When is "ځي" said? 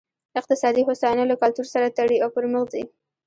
2.73-2.83